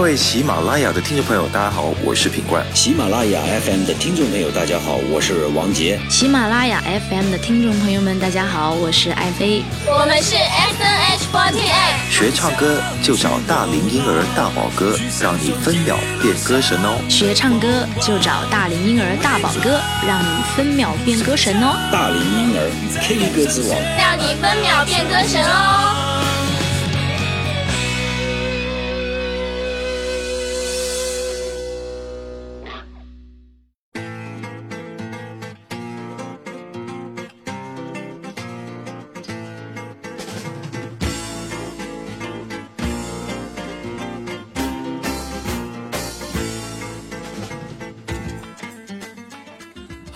[0.00, 2.64] 各位喜马拉雅的听众朋友，大家好，我是品冠。
[2.74, 6.00] 喜马拉雅 FM 的听众朋友，大家好，我是王杰。
[6.08, 9.62] 喜马拉雅 FM 的听众朋友们，大家好，我是爱妃。
[9.86, 12.10] 我们是 S N H 48。
[12.10, 16.96] 学唱歌就找大龄婴儿大宝哥，让你分秒变歌神哦。
[17.10, 21.76] 学唱歌就找大龄婴儿大宝哥，让你分秒变歌神哦。
[21.92, 22.72] 大龄婴儿
[23.02, 26.09] K 歌之王，让你分秒变歌神哦。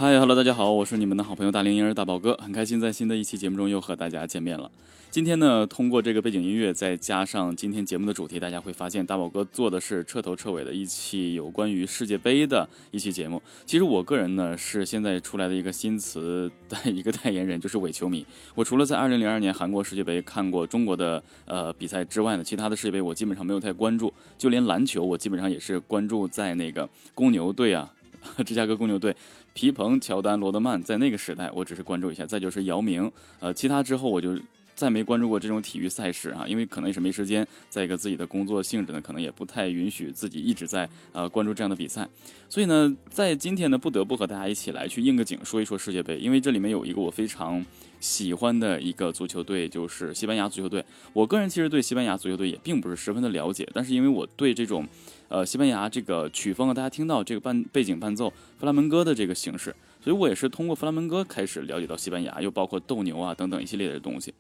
[0.05, 4.71] 嗨，Hello，大家好，我是你们的好朋友大龄婴儿大宝哥，很开心在新的一期节目中又和大家见面了。
[5.11, 13.41] 今天呢，通过这个背景音乐，再加上今天节目的主题，大家会发现大宝哥做的是彻头彻尾的一期有关于世界杯的一期节目。
[13.65, 18.27] 其实我个人呢，是现在出来的一个新词的一个代言人，就是伪球迷。
[18.55, 27.91] 我除了在2002年韩国世界杯看过中国的呃比赛之外呢，其他的世界杯我基本上没有太关注，就连篮球我基本上也是关注在那个公牛队啊。
[28.45, 29.15] 芝加哥公牛队，
[29.53, 32.25] 皮蓬、乔丹、罗德曼，在那个时代，我只是关注一下。
[32.27, 34.39] 再就是姚明，呃，其他之后我就
[34.75, 37.47] 再没关注过这种体育赛事啊，因为可能也是没时间。
[37.71, 42.09] 再一个，自己的工作性质呢，可能也不太允许自己一直在呃关注这样的比赛。
[42.49, 47.65] 所以呢，在今天呢，不得不和大家一起来去应个景，说一说世界杯，因为这里面有一个我非常
[48.05, 50.85] 喜欢的一个足球队，就是西班牙足球队。
[51.15, 54.87] 我个人其实对西班牙足球队也并不是十分的了解，但是因为我对这种。
[55.29, 64.35] 呃，西班牙这个曲风啊，大家听到这个伴背景伴奏弗拉门戈的这个形式，所以我也是通过弗拉门戈开始了解到西班牙，又包括斗牛啊等等一系列的东西。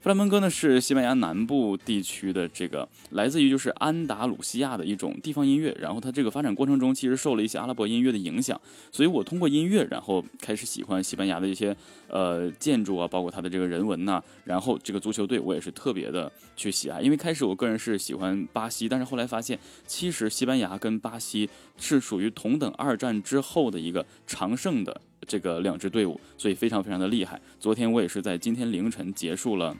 [0.00, 8.60] 弗拉门戈呢是西班牙南部地区的这个来自于就是安达鲁西亚的一种地方音乐，然后它这个发展过程中其实受了一些阿拉伯音乐的影响，
[8.92, 11.74] 所以我通过音乐然后开始喜欢西班牙的一些
[12.08, 21.48] 呃建筑啊，包括它的这个人文呐，然后这个足球队我也是特别的去喜爱，因为开始我个人是喜欢巴西，但是后来发现其实西班牙跟巴西
[21.78, 27.40] 是属于同等二战之后的一个常胜的这个两支队伍，所以非常非常的厉害。
[27.58, 29.76] 昨天我也是在今天凌晨结束了。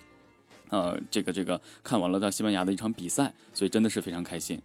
[0.70, 4.60] 呃，这个这个看完了到西班牙的一场比赛，所以真的是非常开心。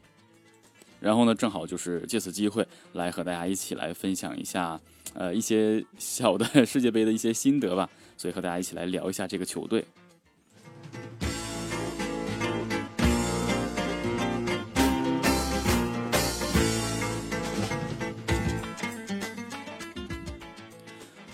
[1.00, 4.80] 然后呢，正好就是借此机会来和大家一起来分享一下，
[5.14, 7.90] 呃，一些小的 世界杯的一些心得吧。
[8.18, 9.86] 所以和大家一起来聊一下这个球队。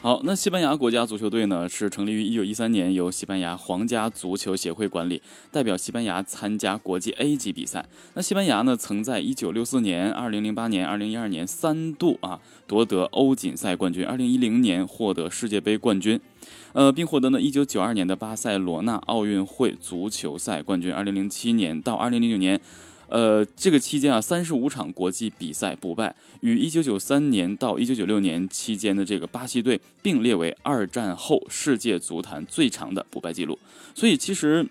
[0.06, 5.20] 好，那西班牙国家足球队呢，是成立于一九一三年，由西班牙皇家足球协会管理，
[5.52, 7.84] 代表西班牙参加国际 A 级比赛。
[8.14, 16.22] 那西班牙呢，曾在一九六四年、二零零八年、二零一二年三度啊夺得欧锦赛冠军，二零一零年获得世界杯冠军，
[16.74, 22.62] 呃，并获得呢一九九二年的巴塞罗那奥运会足球赛冠军，二零零七年到二零零九年。
[23.08, 33.58] 呃，这个期间啊，三十五场国际比赛不败，与一九九三年到一九九六年期间的这个巴西队并列为二战后世界足坛最长的不败记录。
[33.94, 34.68] 所以，其实，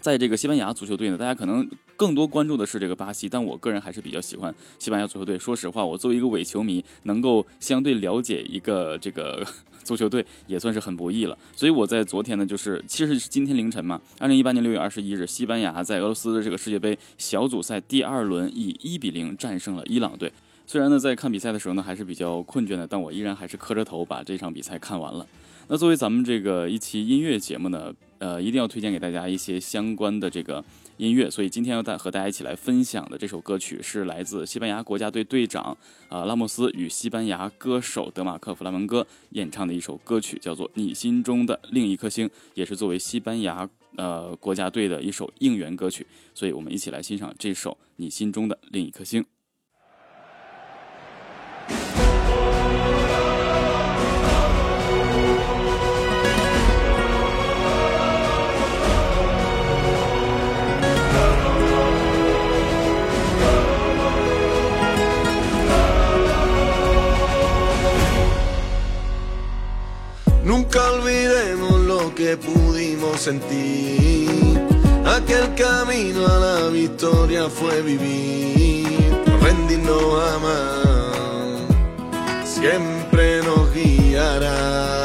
[0.00, 5.38] 在这个西班牙足球队呢，大家可能更多关注的是这个巴西，但我个人还是比较喜欢西班牙足球队。
[5.38, 9.46] 说实话，我作为一个伪球迷，能够相对了解一个这个。
[9.84, 20.32] 足球队也算是很不易了，所以我在昨天呢，就是其实是今天凌晨嘛，二零一八年六月二十一日，西班牙在俄罗斯的这个世界杯小组赛第二轮以一比零战胜了伊朗队。
[20.66, 25.26] 虽然呢，在看比赛的时候呢，还是比较困倦的，但我依然还是磕着头把这场比赛看完了。
[25.68, 30.64] 那作为咱们这个一期音乐节目呢，呃，一定要推荐给大家一些相关的这个。
[30.96, 35.76] 音乐，所以今天要带和大家一起来分享的这首歌曲是来自西班牙国家队队长
[36.08, 46.06] 啊拉莫斯与西班牙歌手德马克弗拉门戈演唱的一首歌曲，叫做《你心中的另一颗星》，也是作为西班牙呃国家队的一首应援歌曲。
[46.32, 49.20] 所以我们一起来欣赏这首《你心中的另一颗星》。
[72.24, 74.58] Que pudimos sentir.
[75.04, 79.12] Aquel camino a la victoria fue vivir,
[79.42, 81.68] rendirnos a más.
[82.48, 85.03] Siempre nos guiará.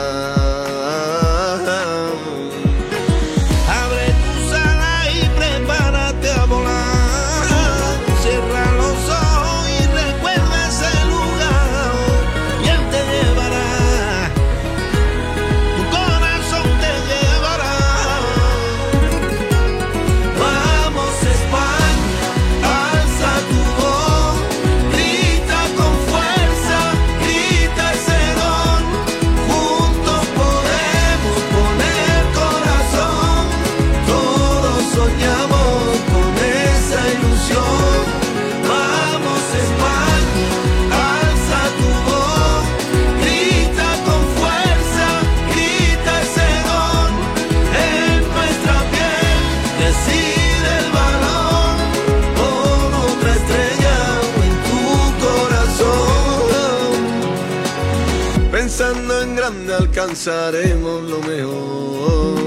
[59.74, 62.40] Alcanzaremos lo mejor,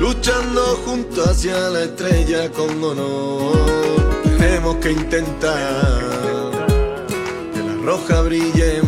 [0.00, 3.58] luchando junto hacia la estrella con honor.
[4.38, 6.00] Tenemos que intentar
[7.52, 8.82] que la roja brille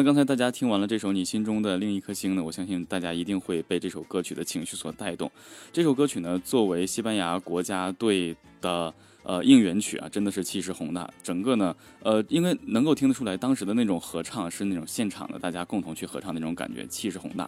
[0.00, 5.30] 那刚才大家听完了这首《你心中的另一颗星》呢，我相信大家一定会被这首歌曲的情绪所带动。
[5.74, 11.06] 这首歌曲呢，作为西班牙国家队的呃应援曲啊，真的是气势宏大。
[11.22, 17.46] 整个呢，呃，因为能够听得出来，当时的那种合唱是那种现场的，大家共同去合唱那种感觉，气势宏大。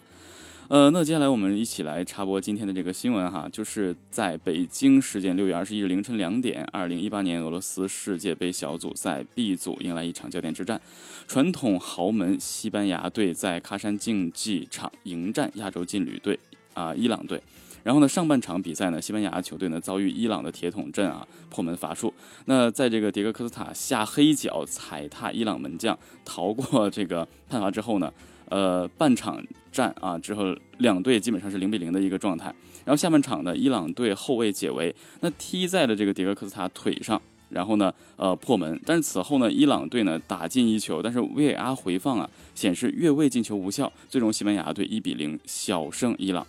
[0.69, 10.81] 呃，那接下来我们一起来插播今天的这个新闻哈，就是在北京时间六月二十一日凌晨两点，二零一八年俄罗斯世界杯小组赛 B 组迎来一场焦点之战，
[11.29, 16.39] 传统豪门西班牙队在喀山竞技场迎战亚洲劲旅队
[16.73, 17.43] 啊、伊朗队。
[17.83, 22.15] 然后呢，上半场比赛呢，西班牙球队呢遭遇伊朗的铁桶阵啊破门乏术。
[22.47, 28.11] 那在这个迭戈科斯塔下黑脚踩踏伊朗门将，逃过这个判罚之后呢，
[28.53, 29.43] 呃，半场
[29.73, 32.55] 战啊之后，两队基本上是零比零的一个状态。
[32.85, 37.19] 然后下半场呢，伊朗队后卫解围，那踢在了这个迭戈科斯塔腿上，
[37.49, 38.79] 然后呢，呃，破门。
[38.85, 46.47] 但是此后呢，伊朗队呢打进一球，但是 VAR 回放啊显示越位进球无效，最终西班牙队一比零小胜伊朗。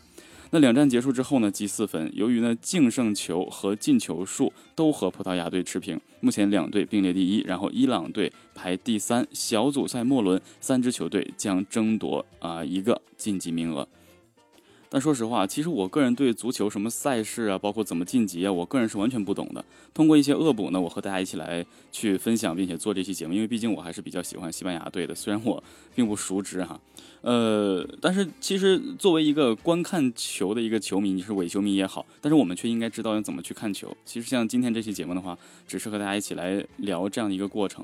[0.53, 2.11] 那两战结束之后呢，积四分。
[2.13, 9.25] 由于呢净胜球和进球数都和葡萄牙队持平，目前两队并列第一，然后伊朗队排第三。
[9.31, 13.87] 小组赛末轮，三支球队将争夺啊、一个晋级名额。
[14.93, 19.65] 但说实话，其实我个人对足球什么赛事啊，包括怎么晋级啊，我个人是完全不懂的。
[19.91, 25.63] 通过一些恶补呢，我和大家一起来去分享，并且做这期节目，因为毕竟我还是比较喜欢西班牙队的，虽然我
[25.95, 26.79] 并不熟知哈。
[27.21, 33.91] 呃，但是其实作为一个观看球的一个球迷，你是伪球迷也好，但是我们却应该知道要怎么去看球。
[34.05, 35.35] 其实像今天这期节目的话，
[35.67, 37.83] 只是和大家一起来聊这样的一个过程。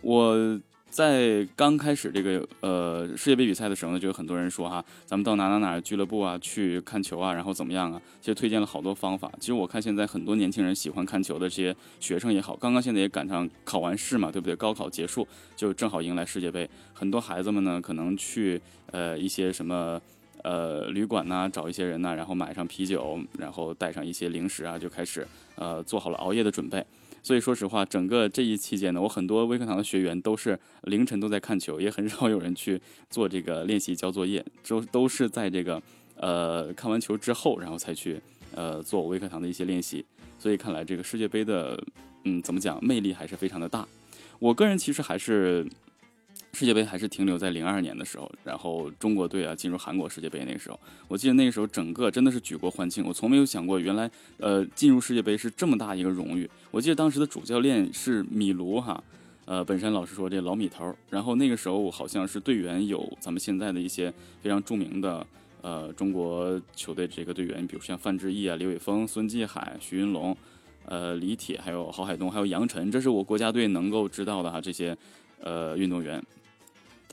[0.00, 0.60] 我
[0.92, 8.00] 在刚开始这个呃世界杯比赛的时候呢，就有很多人说哈，咱们到哪哪哪俱乐部啊去看球啊，然后怎么样啊？
[8.20, 9.32] 其实推荐了好多方法。
[9.40, 14.54] 其实我看现在很多年轻人喜欢看球的这些学生也好，刚刚现在也赶上考完试嘛，对不对？
[14.54, 19.98] 高考结束就正好迎来世界杯，很多孩子们呢可能去呃一些什么。
[20.44, 26.84] 呃，旅馆呐、找一些人呐、然后买上啤酒，然后带上一些零食啊，就开始呃做好了熬夜的准备。
[27.22, 35.80] 所以说实话，整个这一期间呢，我很多微课堂的学员都是凌晨都在看球，也很少有人去做这个练习交作业，都都是在这个
[36.16, 38.20] 呃看完球之后，然后才去
[38.54, 40.04] 呃做微课堂的一些练习。
[40.38, 41.80] 所以看来这个世界杯的
[42.24, 43.86] 嗯怎么讲魅力还是非常的大。
[44.40, 45.64] 我个人其实还是
[46.58, 50.78] 世界杯还是停留在零二年的时候，然后中国队啊进入韩国世界杯那个时候，
[51.08, 56.48] 我记得那个时候整个真的是举国欢庆，我从没有想过原来呃进入世界杯是这么大一个荣誉。
[56.70, 59.02] 我记得当时的主教练是米卢哈，
[59.46, 65.26] 呃本山老师说这老米头，然后那个时候好像是队员有咱们现在的一些非常著名的
[65.62, 70.36] 呃中国球队这个队员，比如像范志毅啊、李玮峰、孙继海、徐云龙。
[70.84, 74.94] 呃，李铁，还有郝海东，还有杨晨，这是我国家队能够知道的哈这些
[75.40, 76.20] 呃运动员。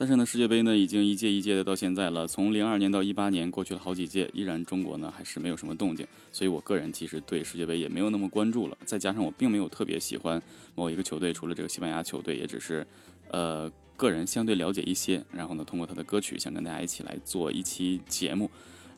[0.00, 6.06] 但是呢，世界杯呢已经一届一届的到现在了，从零二年到一八年过去了好几届，依然中国呢还是没有什么动静。
[6.32, 8.78] 所以我个人其实对世界杯也没有那么关注了。
[8.86, 10.42] 再加上我并没有特别喜欢
[10.74, 12.86] 某一个球队，除了这个西班牙球队，也只是
[13.30, 15.22] 呃个人相对了解一些。
[15.30, 18.50] 然后呢，通过他的歌曲想跟大家一起来做一期节目。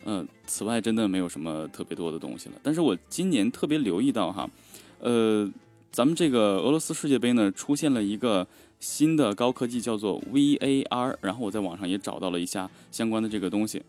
[0.05, 2.55] 嗯，此外真的没有什么特别多的东西了。
[2.63, 4.49] 但是我今年特别留意到哈，
[5.01, 5.51] 呃，
[5.91, 8.47] 咱们这个俄罗斯世界杯呢出现了一个。
[8.83, 13.81] 新的高科技叫做 VAR，然后我在网上也找到了一下相关的这个东西，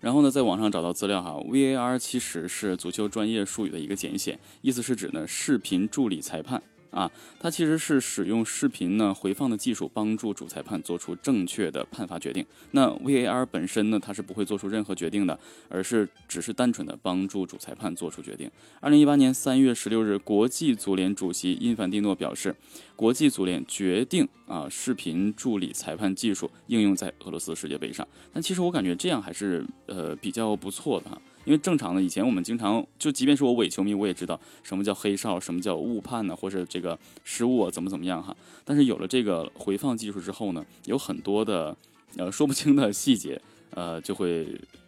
[0.00, 6.62] 然后呢，在网上找到资料哈，VAR 其实是足球专业术语的一个简写，意思是指呢视频助理裁判。
[6.94, 7.10] 啊，
[7.40, 12.46] 它其实是使用视频呢回放的技术，帮助主裁判做出正确的判罚决定。
[12.70, 15.36] 那 VAR 本身呢，它是不会做出任何决定的，
[15.68, 18.48] 而是只是单纯的帮助主裁判做出决定。
[18.78, 22.54] 二零一八年三月十六日，国际足联主席因凡蒂诺表示，
[22.94, 28.06] 国际足联决定啊，视频助理裁判技术应用在俄罗斯世界杯上。
[28.32, 31.20] 但其实我感觉这样还是呃比较不错的哈。
[31.44, 38.34] 因为正常的，以前我们经常就，即便是我伪球迷，我也知道什么叫黑哨，什么叫误判呢，或者这个失误啊怎么怎么样哈。
[38.64, 41.76] 但是有了这个回放技术之后呢，有很多的
[42.16, 44.46] 呃说不清的细节，呃就会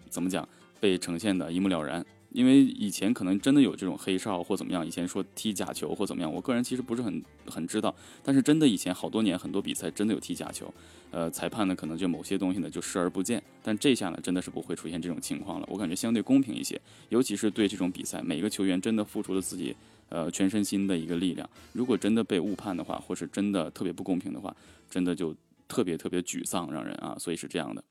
[0.08, 0.48] 怎么讲
[0.80, 2.04] 被呈现的一目了然。
[2.36, 7.94] 因为以前可能真的有这种黑哨或怎么样，以前说踢假球或怎么样，我个人其实不是很很知道。
[8.22, 10.70] 但是真的以前好多年很多比赛真的有踢假球，
[11.10, 13.42] 呃，裁判呢可能就某些东西呢就视而不见。
[13.62, 16.78] 但这下呢真的是不会出现这种情况了，我感觉相对公平一些。
[17.08, 19.74] 尤其是对这种比赛，每个球员真的付出了自己
[20.10, 24.54] 呃全身心的一个力量，如果真的被误判的话，或是真的特别不公平的话，
[24.90, 25.34] 真的就
[25.66, 27.82] 特别特别沮丧，让人啊，所以是这样的。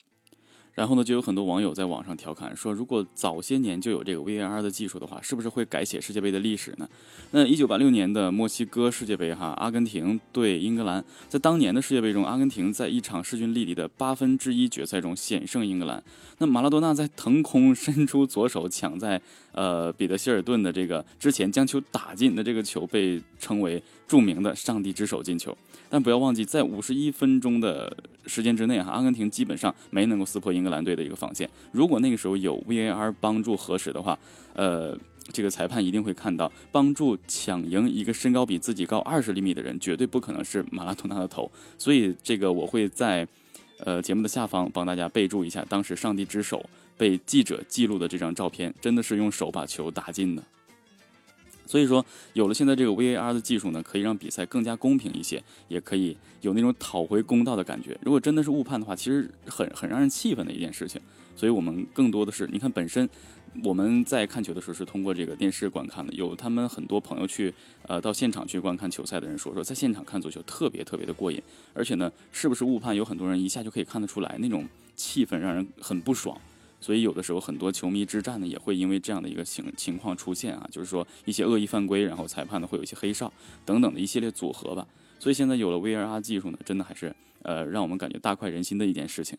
[0.75, 6.87] 然后呢，就有很多网友在网上调侃说，如果早些年就有这个 VAR 的技术的话，是不是会改写世界杯的历史呢？
[7.31, 16.03] 那一九八六年的墨西哥世界杯，哈，阿根廷对英格兰，在当年的世界杯中，阿根廷在一场势均力敌的八分之一决赛中险胜英格兰。
[16.39, 19.21] 那马拉多纳在腾空伸出左手抢在
[19.55, 25.57] 呃彼得希尔顿的这个之前将球打进的这个球，被称为著名的“上帝之手”进球。
[25.89, 27.95] 但不要忘记，在五十一分钟的
[28.25, 31.49] 时间之内，哈，阿根廷基本上没能够撕破英格兰队的一个防线。
[31.71, 34.17] 如果那个时候有 VAR 帮助核实的话，
[34.53, 34.97] 呃，
[35.31, 41.49] 这个裁判一定会看到，帮助抢赢一个身高比自己高二十厘米的人，绝对不可能是马拉多纳的头。
[41.77, 43.25] 所以这个我会在
[43.79, 46.67] 呃节目的下方帮大家备注一下，当时上帝之手
[46.97, 50.43] 被记者记录的这张照片，真的是用手把球打进的。
[51.67, 57.97] 所以说，有了现在这个 VAR 的技术呢，可以让比赛更加公平一些，也可以有那种讨回公道的感觉。
[58.03, 61.01] 如果真的是误判的话，其实很很让人气愤的一件事情。
[61.35, 63.09] 所以我们更多的是，你看本身
[63.63, 67.53] 我们在看球的时候是通过这个电视观看的，有他们很多朋友去
[67.87, 71.41] 呃到现场去观看球赛的人说说，在现场看足球特别特别的过瘾，
[71.73, 76.37] 而且呢，是不是误判，有很多人一下就可以看得出来，那种气氛让人很不爽。
[76.81, 83.31] 所以有的时候很多球迷之战呢，也会因为这样的一个情情况出现啊，就是说一些恶意犯规，然后裁判呢会有一些黑哨
[83.65, 84.85] 等等的一系列组合吧。
[85.17, 89.35] 所以现在有了 V R 技术呢，真的还是呃让我们感觉大快人心的一件事情。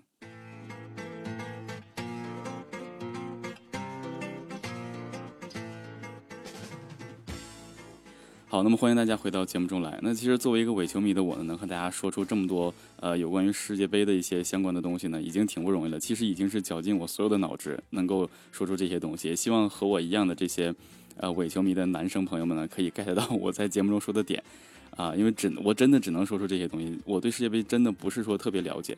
[8.57, 9.99] 好，那么欢迎大家回到节目中来。
[10.01, 16.01] 那其实作为一个伪球迷的我呢，能和大家说出这么多呃有关于世界杯的一些相关的东西呢，已经挺不容易了。
[16.01, 19.29] 其实已经是绞尽我所有的脑汁，能够说出这些东西。
[19.29, 20.75] 也希望和我一样的这些
[21.19, 24.43] 呃伪球迷的男生朋友们呢，可以 get 到我在节目中说的点。
[24.97, 28.97] 啊，因为只我真的只能说出这些东西，我对世界杯真的不是说特别了解，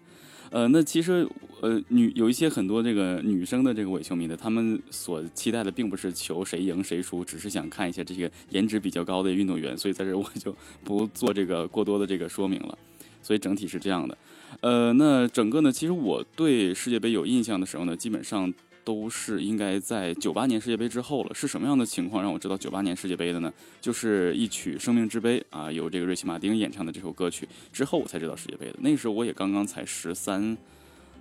[0.50, 1.28] 呃，那其实
[1.61, 12.78] 呃女有一些很多这个女生的这个伪球迷的，他们所期待的并不是球谁赢谁输，只是想看一下这些颜值比较高的运动员，所以在这我就 不做这个过多的这个说明了，
[13.21, 14.17] 所以整体是这样的，
[14.61, 18.55] 呃，那整个呢，其实我对世界杯有印象的时候呢，基本上。
[18.88, 21.35] 都是应该在九八年世界杯之后了。
[21.35, 23.52] 是什么样的情况让我知道九八年世界杯的呢？
[23.83, 28.76] 就是一曲《生命之杯》啊，由这个瑞奇·马丁演唱的这首歌曲之后，我才知道世界杯的。
[28.78, 30.57] 那个时候我也刚刚才十三、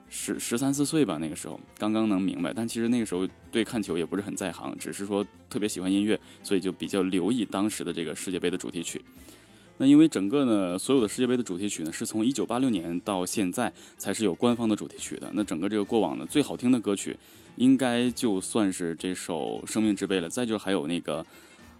[0.09, 2.53] 十十三四岁吧，那个时候刚刚能明白。
[2.53, 9.01] 但其实那个时候对看球也不是很在行，只是说特别喜欢音乐，所以就比较留意当时的这个世界杯的主题曲。
[9.77, 15.29] 那因为整个呢，所有的世界杯的主题曲呢，是从一九八六年到现在才是有官方的主题曲的。
[15.33, 17.15] 那整个这个过往呢，最好听的歌曲，
[17.57, 20.27] 应该就算是这首《生命之杯》了。
[20.27, 21.25] 再就是还有那个，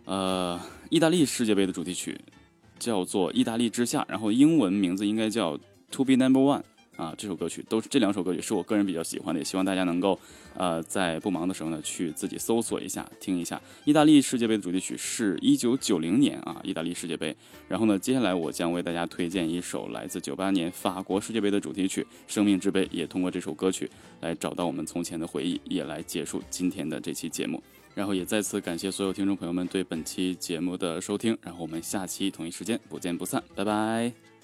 [0.05, 2.15] 呃，意大利世界杯的主题曲，
[2.77, 5.57] 叫做《意大利之夏》，然后英文名字应该叫
[5.91, 6.59] 《To Be Number One》。
[6.97, 10.19] 啊，这首歌曲都是这两首歌曲是我个人比较喜欢的，也希望大家能够，
[10.55, 13.61] 呃，在不忙的时候呢，去自己搜索一下，听一下。
[13.85, 17.33] 意大利世界杯的主题曲是一九九零年啊，意大利世界杯。
[17.67, 23.89] 然后呢，接下来我将为大家推荐一首来自九八年法国世界杯的主题曲《生命之杯》，也通过这首歌曲
[24.21, 27.61] 来找到我们从前的回忆，也来结束今天的这期节目。
[27.93, 34.36] 然后也再次感谢所有听众朋友们对本期节目的收听，然后我们下期同一时间不见不散，拜拜。